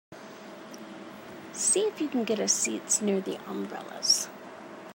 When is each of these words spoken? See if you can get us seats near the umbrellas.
See 1.53 1.81
if 1.81 2.01
you 2.01 2.07
can 2.07 2.23
get 2.23 2.39
us 2.39 2.53
seats 2.53 3.03
near 3.03 3.21
the 3.21 3.37
umbrellas. 3.47 4.29